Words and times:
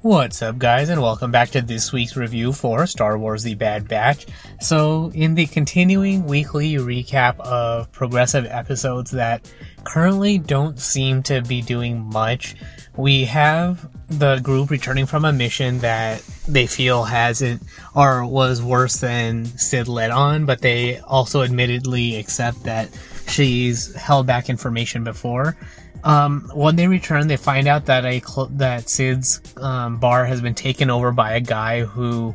What's 0.00 0.42
up, 0.42 0.58
guys, 0.58 0.90
and 0.90 1.02
welcome 1.02 1.32
back 1.32 1.50
to 1.50 1.60
this 1.60 1.92
week's 1.92 2.16
review 2.16 2.52
for 2.52 2.86
Star 2.86 3.18
Wars 3.18 3.42
The 3.42 3.56
Bad 3.56 3.88
Batch. 3.88 4.26
So, 4.60 5.10
in 5.12 5.34
the 5.34 5.46
continuing 5.46 6.24
weekly 6.24 6.74
recap 6.74 7.40
of 7.40 7.90
progressive 7.90 8.46
episodes 8.46 9.10
that 9.10 9.52
currently 9.82 10.38
don't 10.38 10.78
seem 10.78 11.24
to 11.24 11.42
be 11.42 11.62
doing 11.62 11.98
much, 11.98 12.54
we 12.96 13.24
have 13.24 13.88
the 14.08 14.38
group 14.38 14.70
returning 14.70 15.04
from 15.04 15.24
a 15.24 15.32
mission 15.32 15.80
that 15.80 16.22
they 16.46 16.68
feel 16.68 17.02
hasn't 17.02 17.60
or 17.92 18.24
was 18.24 18.62
worse 18.62 18.98
than 18.98 19.46
Cid 19.46 19.88
led 19.88 20.12
on, 20.12 20.46
but 20.46 20.60
they 20.60 21.00
also 21.00 21.42
admittedly 21.42 22.14
accept 22.14 22.62
that 22.62 22.88
she's 23.26 23.92
held 23.96 24.28
back 24.28 24.48
information 24.48 25.02
before. 25.02 25.56
Um, 26.04 26.50
when 26.54 26.76
they 26.76 26.86
return, 26.86 27.26
they 27.26 27.36
find 27.36 27.66
out 27.66 27.86
that 27.86 28.04
a 28.04 28.20
cl- 28.20 28.50
that 28.52 28.88
Cid's 28.88 29.40
um, 29.56 29.98
bar 29.98 30.24
has 30.24 30.40
been 30.40 30.54
taken 30.54 30.90
over 30.90 31.12
by 31.12 31.32
a 31.32 31.40
guy 31.40 31.82
who 31.82 32.34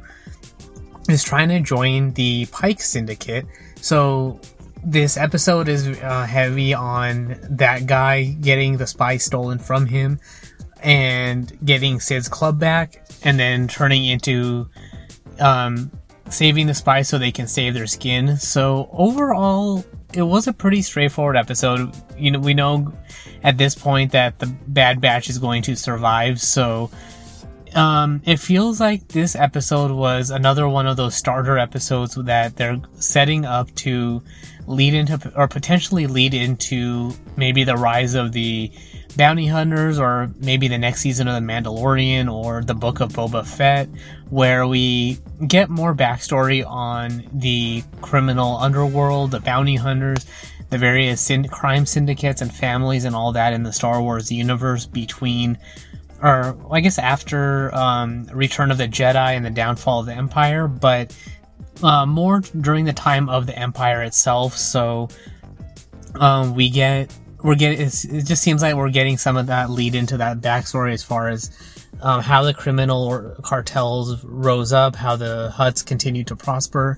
is 1.10 1.24
trying 1.24 1.50
to 1.50 1.60
join 1.60 2.14
the 2.14 2.46
Pike 2.48 2.82
Syndicate. 2.82 3.46
So 3.82 4.40
this 4.84 5.18
episode 5.18 5.70
is 5.70 5.88
uh, 5.88 6.26
heavy 6.26 6.74
on 6.74 7.38
that 7.50 7.86
guy 7.86 8.26
getting 8.42 8.78
the 8.78 8.86
spy 8.86 9.18
stolen 9.18 9.60
from 9.60 9.86
him 9.86 10.20
and 10.82 11.58
getting 11.66 12.02
Cid's 12.02 12.28
club 12.28 12.60
back, 12.60 13.06
and 13.24 13.40
then 13.40 13.70
turning 13.70 14.06
into 14.06 14.70
um, 15.40 15.90
saving 16.30 16.68
the 16.68 16.74
spy 16.74 17.02
so 17.02 17.18
they 17.18 17.32
can 17.32 17.48
save 17.48 17.74
their 17.74 17.88
skin. 17.88 18.36
So 18.38 18.90
overall, 18.92 19.86
it 20.16 20.24
was 20.24 20.48
a 20.48 20.54
pretty 20.54 20.82
straightforward 20.82 21.36
episode. 21.36 21.96
You 22.18 22.32
know, 22.32 22.40
we 22.40 22.54
know 22.54 22.94
at 23.44 23.58
this 23.58 23.76
point 23.76 24.12
that 24.12 24.40
the 24.40 24.48
Bad 24.68 25.02
Batch 25.02 25.30
is 25.30 25.38
going 25.38 25.64
to 25.64 25.76
survive, 25.76 26.40
so 26.40 26.90
um, 27.76 28.22
it 28.26 28.38
feels 28.38 28.80
like 28.80 29.08
this 29.08 29.36
episode 29.36 29.92
was 29.92 30.30
another 30.30 30.68
one 30.70 30.88
of 30.88 30.98
those 30.98 31.16
starter 31.16 31.58
episodes 31.58 32.16
that 32.16 32.56
they're 32.56 32.80
setting 32.96 33.46
up 33.46 33.74
to 33.76 34.22
lead 34.68 34.94
into 34.94 35.32
or 35.36 35.48
potentially 35.48 36.08
lead 36.08 36.34
into 36.34 37.12
maybe 37.36 37.64
the 37.64 37.76
rise 37.76 38.14
of 38.14 38.32
the 38.32 38.72
bounty 39.16 39.48
hunters 39.48 40.00
or 40.00 40.32
maybe 40.40 40.68
the 40.68 40.78
next 40.78 41.02
season 41.02 41.28
of 41.28 41.36
the 41.36 41.48
Mandalorian 41.48 42.32
or 42.32 42.62
the 42.64 42.74
book 42.74 43.00
of 43.00 43.14
Boba 43.14 43.46
Fett 43.46 43.88
where 44.30 44.68
we 44.68 45.18
get 45.48 45.70
more 45.70 45.94
backstory 45.94 46.66
on 46.66 47.24
the 47.34 47.84
criminal 48.02 48.58
underworld, 48.58 49.32
the 49.32 49.40
bounty 49.40 49.76
hunters, 49.76 50.26
the 50.70 50.78
various 50.78 51.32
crime 51.52 51.86
syndicates 51.86 52.42
and 52.42 52.54
families 52.54 53.06
and 53.06 53.16
all 53.16 53.32
that 53.32 53.54
in 53.54 53.64
the 53.64 53.74
Star 53.74 54.02
Wars 54.02 54.32
universe 54.32 54.86
between 54.86 55.58
or 56.22 56.58
I 56.72 56.80
guess 56.80 56.98
after 56.98 57.74
um, 57.76 58.26
Return 58.34 58.72
of 58.72 58.78
the 58.78 58.88
Jedi 58.88 59.36
and 59.36 59.46
the 59.46 59.50
downfall 59.50 60.00
of 60.00 60.06
the 60.06 60.14
Empire, 60.14 60.68
but 60.68 61.16
uh, 61.84 62.06
more 62.06 62.40
during 62.40 62.86
the 62.86 62.94
time 62.94 63.30
of 63.30 63.46
the 63.46 63.58
Empire 63.60 64.02
itself. 64.04 64.58
So 64.58 65.10
um, 66.16 66.56
we 66.56 66.70
get 66.70 67.14
we're 67.44 67.56
getting 67.56 67.82
it 67.82 68.26
just 68.26 68.42
seems 68.42 68.62
like 68.62 68.76
we're 68.76 68.90
getting 68.90 69.18
some 69.18 69.38
of 69.38 69.48
that 69.48 69.70
lead 69.70 69.96
into 69.96 70.18
that 70.18 70.40
backstory 70.40 70.94
as 70.94 71.04
far 71.04 71.28
as 71.30 71.52
um, 72.02 72.22
how 72.22 72.44
the 72.44 72.54
criminal 72.54 73.36
cartels 73.44 74.24
rose 74.24 74.74
up, 74.74 74.96
how 74.96 75.16
the 75.16 75.54
Hutts 75.56 75.86
continued 75.86 76.28
to 76.28 76.36
prosper, 76.36 76.98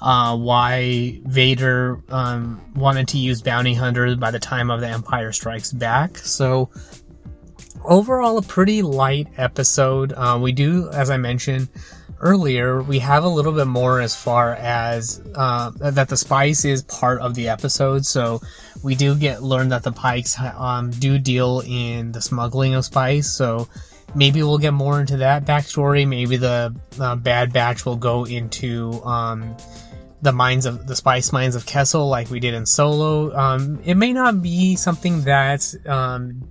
uh, 0.00 0.36
why 0.36 1.20
Vader 1.24 2.00
um, 2.08 2.60
wanted 2.74 3.08
to 3.08 3.18
use 3.18 3.40
bounty 3.40 3.74
hunters 3.74 4.16
by 4.16 4.30
the 4.30 4.40
time 4.40 4.70
of 4.70 4.80
the 4.80 4.88
Empire 4.88 5.32
Strikes 5.32 5.72
Back. 5.72 6.18
So 6.18 6.70
overall, 7.84 8.38
a 8.38 8.42
pretty 8.42 8.82
light 8.82 9.28
episode. 9.36 10.12
Uh, 10.16 10.38
we 10.40 10.52
do, 10.52 10.88
as 10.90 11.10
I 11.10 11.16
mentioned 11.16 11.68
earlier, 12.20 12.82
we 12.82 13.00
have 13.00 13.24
a 13.24 13.28
little 13.28 13.52
bit 13.52 13.66
more 13.66 14.00
as 14.00 14.14
far 14.14 14.54
as 14.54 15.20
uh, 15.34 15.70
that 15.76 16.08
the 16.08 16.16
spice 16.16 16.64
is 16.64 16.82
part 16.82 17.20
of 17.20 17.34
the 17.34 17.48
episode. 17.48 18.06
So 18.06 18.40
we 18.82 18.94
do 18.94 19.14
get 19.14 19.42
learn 19.42 19.68
that 19.70 19.82
the 19.82 19.92
Pikes 19.92 20.38
um, 20.40 20.90
do 20.90 21.18
deal 21.18 21.62
in 21.66 22.12
the 22.12 22.22
smuggling 22.22 22.74
of 22.74 22.84
spice. 22.84 23.30
So 23.30 23.68
maybe 24.14 24.42
we'll 24.42 24.58
get 24.58 24.72
more 24.72 25.00
into 25.00 25.18
that 25.18 25.44
backstory. 25.44 26.06
Maybe 26.06 26.36
the 26.36 26.74
uh, 27.00 27.16
Bad 27.16 27.52
Batch 27.52 27.84
will 27.84 27.96
go 27.96 28.24
into 28.24 29.02
um, 29.04 29.56
the 30.22 30.32
mines 30.32 30.66
of 30.66 30.86
the 30.86 30.94
spice 30.94 31.32
mines 31.32 31.56
of 31.56 31.66
Kessel, 31.66 32.08
like 32.08 32.30
we 32.30 32.38
did 32.38 32.54
in 32.54 32.64
Solo. 32.64 33.36
Um, 33.36 33.80
it 33.84 33.96
may 33.96 34.12
not 34.12 34.40
be 34.40 34.76
something 34.76 35.22
that's 35.22 35.76
um, 35.86 36.48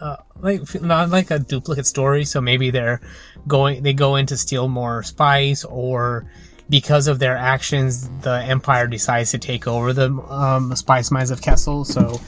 uh, 0.00 0.16
like 0.40 0.80
not 0.82 1.10
like 1.10 1.30
a 1.30 1.38
duplicate 1.38 1.86
story. 1.86 2.24
So 2.24 2.40
maybe 2.40 2.70
they're 2.70 3.00
going 3.46 3.82
they 3.82 3.92
go 3.92 4.16
in 4.16 4.26
to 4.26 4.36
steal 4.36 4.68
more 4.68 5.02
spice, 5.02 5.64
or 5.64 6.26
because 6.68 7.06
of 7.06 7.18
their 7.18 7.36
actions, 7.36 8.08
the 8.22 8.42
Empire 8.42 8.86
decides 8.86 9.30
to 9.30 9.38
take 9.38 9.66
over 9.66 9.92
the 9.92 10.10
um, 10.28 10.74
spice 10.74 11.10
mines 11.10 11.30
of 11.30 11.40
Kessel. 11.40 11.84
So 11.84 12.20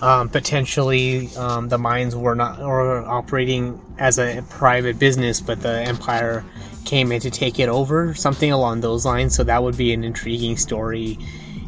um, 0.00 0.28
potentially 0.28 1.28
um, 1.36 1.68
the 1.68 1.78
mines 1.78 2.14
were 2.14 2.34
not 2.34 2.60
or 2.60 3.06
operating 3.06 3.80
as 3.98 4.18
a 4.18 4.42
private 4.50 4.98
business, 4.98 5.40
but 5.40 5.60
the 5.60 5.80
Empire 5.82 6.44
came 6.84 7.10
in 7.12 7.20
to 7.20 7.30
take 7.30 7.58
it 7.58 7.68
over, 7.68 8.14
something 8.14 8.52
along 8.52 8.80
those 8.80 9.04
lines. 9.04 9.34
So 9.34 9.44
that 9.44 9.62
would 9.62 9.76
be 9.76 9.92
an 9.92 10.04
intriguing 10.04 10.56
story 10.56 11.18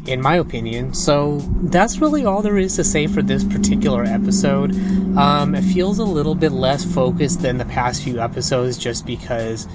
in 0.09 0.21
my 0.21 0.35
opinion. 0.35 0.93
So 0.93 1.37
that's 1.63 1.99
really 1.99 2.25
all 2.25 2.41
there 2.41 2.57
is 2.57 2.75
to 2.77 2.83
say 2.83 3.05
for 3.07 3.21
this 3.21 3.43
particular 3.43 4.03
episode. 4.03 4.71
Um, 5.17 5.53
it 5.53 5.61
feels 5.61 5.99
a 5.99 6.03
little 6.03 6.35
bit 6.35 6.51
less 6.51 6.83
focused 6.83 7.41
than 7.41 7.57
the 7.57 7.65
past 7.65 8.03
few 8.03 8.19
episodes 8.19 8.77
just 8.77 9.05
because. 9.05 9.67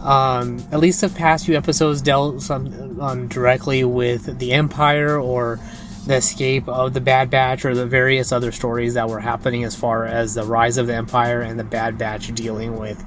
Um, 0.00 0.64
at 0.70 0.78
least 0.78 1.00
the 1.00 1.08
past 1.08 1.46
few 1.46 1.56
episodes 1.56 2.00
dealt 2.00 2.40
some, 2.40 3.00
um, 3.00 3.26
directly 3.26 3.82
with 3.82 4.38
the 4.38 4.52
Empire 4.52 5.20
or 5.20 5.58
the 6.06 6.14
escape 6.14 6.68
of 6.68 6.94
the 6.94 7.00
Bad 7.00 7.30
Batch 7.30 7.64
or 7.64 7.74
the 7.74 7.84
various 7.84 8.30
other 8.30 8.52
stories 8.52 8.94
that 8.94 9.08
were 9.08 9.18
happening 9.18 9.64
as 9.64 9.74
far 9.74 10.06
as 10.06 10.34
the 10.34 10.44
rise 10.44 10.78
of 10.78 10.86
the 10.86 10.94
Empire 10.94 11.40
and 11.40 11.58
the 11.58 11.64
Bad 11.64 11.98
Batch 11.98 12.32
dealing 12.32 12.78
with 12.78 13.02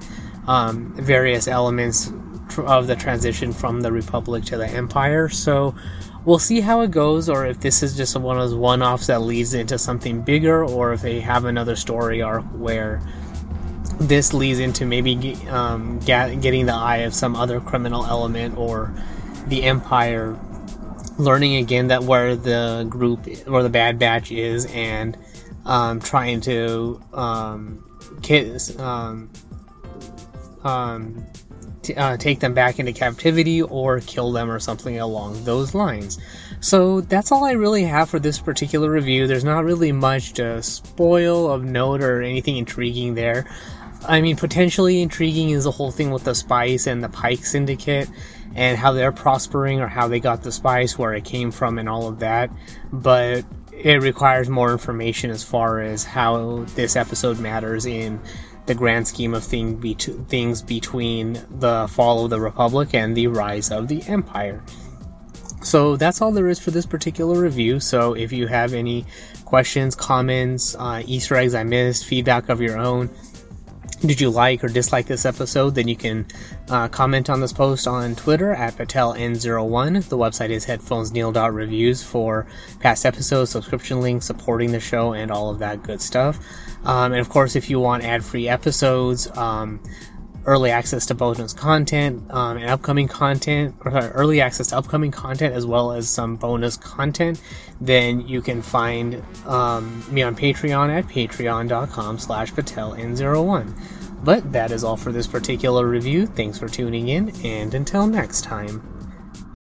um, 0.47 0.93
various 0.97 1.47
elements 1.47 2.11
of 2.57 2.87
the 2.87 2.95
transition 2.97 3.53
from 3.53 3.79
the 3.79 3.91
Republic 3.91 4.43
to 4.45 4.57
the 4.57 4.67
Empire. 4.67 5.29
So 5.29 5.73
we'll 6.25 6.39
see 6.39 6.61
how 6.61 6.81
it 6.81 6.91
goes, 6.91 7.29
or 7.29 7.45
if 7.45 7.59
this 7.59 7.83
is 7.83 7.95
just 7.95 8.15
one 8.17 8.37
of 8.37 8.49
those 8.49 8.55
one 8.55 8.81
offs 8.81 9.07
that 9.07 9.21
leads 9.21 9.53
into 9.53 9.77
something 9.77 10.21
bigger, 10.21 10.63
or 10.63 10.93
if 10.93 11.01
they 11.01 11.19
have 11.19 11.45
another 11.45 11.75
story 11.75 12.21
arc 12.21 12.43
where 12.53 13.01
this 13.99 14.33
leads 14.33 14.59
into 14.59 14.85
maybe 14.85 15.35
um, 15.49 15.99
getting 15.99 16.65
the 16.65 16.73
eye 16.73 16.97
of 16.97 17.13
some 17.13 17.35
other 17.35 17.59
criminal 17.59 18.05
element 18.05 18.57
or 18.57 18.93
the 19.47 19.63
Empire 19.63 20.37
learning 21.17 21.55
again 21.57 21.87
that 21.87 22.03
where 22.03 22.35
the 22.35 22.85
group 22.89 23.27
or 23.47 23.63
the 23.63 23.69
Bad 23.69 23.99
Batch 23.99 24.31
is 24.31 24.65
and 24.67 25.17
um, 25.65 25.99
trying 25.99 26.41
to 26.41 27.01
um, 27.13 27.83
um, 28.79 29.29
um 30.63 31.25
t- 31.81 31.95
uh, 31.95 32.17
take 32.17 32.39
them 32.39 32.53
back 32.53 32.79
into 32.79 32.93
captivity 32.93 33.61
or 33.61 33.99
kill 34.01 34.31
them 34.31 34.49
or 34.49 34.59
something 34.59 34.99
along 34.99 35.43
those 35.43 35.73
lines. 35.73 36.19
So 36.59 37.01
that's 37.01 37.31
all 37.31 37.43
I 37.43 37.51
really 37.51 37.83
have 37.83 38.09
for 38.09 38.19
this 38.19 38.39
particular 38.39 38.91
review. 38.91 39.27
There's 39.27 39.43
not 39.43 39.63
really 39.63 39.91
much 39.91 40.33
to 40.33 40.61
spoil 40.61 41.49
of 41.51 41.63
note 41.63 42.01
or 42.01 42.21
anything 42.21 42.57
intriguing 42.57 43.15
there. 43.15 43.45
I 44.07 44.21
mean, 44.21 44.35
potentially 44.35 45.01
intriguing 45.01 45.51
is 45.51 45.65
the 45.65 45.71
whole 45.71 45.91
thing 45.91 46.11
with 46.11 46.23
the 46.23 46.35
spice 46.35 46.87
and 46.87 47.03
the 47.03 47.09
Pike 47.09 47.45
Syndicate 47.45 48.09
and 48.55 48.77
how 48.77 48.91
they're 48.91 49.11
prospering 49.11 49.79
or 49.79 49.87
how 49.87 50.07
they 50.07 50.19
got 50.19 50.43
the 50.43 50.51
spice, 50.51 50.97
where 50.97 51.13
it 51.13 51.23
came 51.23 51.51
from, 51.51 51.77
and 51.77 51.87
all 51.87 52.07
of 52.07 52.19
that. 52.19 52.49
But 52.91 53.45
it 53.71 54.01
requires 54.01 54.49
more 54.49 54.71
information 54.71 55.31
as 55.31 55.43
far 55.43 55.79
as 55.81 56.03
how 56.03 56.65
this 56.75 56.95
episode 56.95 57.39
matters 57.39 57.85
in 57.85 58.19
the 58.71 58.77
grand 58.77 59.05
scheme 59.05 59.33
of 59.33 59.43
thing 59.43 59.75
be- 59.75 59.95
things 59.95 60.61
between 60.61 61.33
the 61.59 61.89
fall 61.89 62.23
of 62.23 62.29
the 62.29 62.39
Republic 62.39 62.93
and 62.93 63.17
the 63.17 63.27
rise 63.27 63.69
of 63.69 63.89
the 63.89 64.01
Empire. 64.03 64.63
So 65.61 65.97
that's 65.97 66.21
all 66.21 66.31
there 66.31 66.47
is 66.47 66.57
for 66.57 66.71
this 66.71 66.85
particular 66.85 67.37
review. 67.37 67.81
So 67.81 68.13
if 68.13 68.31
you 68.31 68.47
have 68.47 68.73
any 68.73 69.05
questions, 69.43 69.93
comments, 69.93 70.73
uh, 70.79 71.03
Easter 71.05 71.35
eggs 71.35 71.53
I 71.53 71.63
missed, 71.63 72.05
feedback 72.05 72.47
of 72.47 72.61
your 72.61 72.77
own, 72.77 73.09
did 74.01 74.19
you 74.19 74.29
like 74.29 74.63
or 74.63 74.67
dislike 74.67 75.05
this 75.05 75.25
episode? 75.25 75.75
Then 75.75 75.87
you 75.87 75.95
can 75.95 76.25
uh, 76.69 76.87
comment 76.87 77.29
on 77.29 77.39
this 77.39 77.53
post 77.53 77.87
on 77.87 78.15
Twitter 78.15 78.53
at 78.53 78.75
PatelN01. 78.75 80.09
The 80.09 80.17
website 80.17 80.49
is 80.49 80.65
headphonesneil.reviews 80.65 82.03
for 82.03 82.47
past 82.79 83.05
episodes, 83.05 83.51
subscription 83.51 84.01
links, 84.01 84.25
supporting 84.25 84.71
the 84.71 84.79
show, 84.79 85.13
and 85.13 85.31
all 85.31 85.49
of 85.49 85.59
that 85.59 85.83
good 85.83 86.01
stuff. 86.01 86.39
Um, 86.83 87.11
and 87.11 87.21
of 87.21 87.29
course, 87.29 87.55
if 87.55 87.69
you 87.69 87.79
want 87.79 88.03
ad 88.03 88.25
free 88.25 88.49
episodes, 88.49 89.27
um, 89.37 89.79
early 90.45 90.71
access 90.71 91.05
to 91.07 91.15
bonus 91.15 91.53
content 91.53 92.29
um, 92.31 92.57
and 92.57 92.69
upcoming 92.69 93.07
content, 93.07 93.75
or 93.85 93.91
sorry, 93.91 94.09
early 94.11 94.41
access 94.41 94.67
to 94.67 94.77
upcoming 94.77 95.11
content 95.11 95.53
as 95.53 95.65
well 95.65 95.91
as 95.91 96.09
some 96.09 96.35
bonus 96.35 96.77
content, 96.77 97.41
then 97.79 98.27
you 98.27 98.41
can 98.41 98.61
find 98.61 99.23
um, 99.45 100.03
me 100.09 100.21
on 100.23 100.35
Patreon 100.35 100.89
at 100.89 101.05
patreon.com 101.07 102.19
slash 102.19 102.53
pateln01. 102.53 103.73
But 104.23 104.51
that 104.51 104.71
is 104.71 104.83
all 104.83 104.97
for 104.97 105.11
this 105.11 105.27
particular 105.27 105.87
review. 105.87 106.27
Thanks 106.27 106.59
for 106.59 106.67
tuning 106.67 107.07
in, 107.07 107.29
and 107.43 107.73
until 107.73 108.05
next 108.05 108.43
time. 108.43 109.00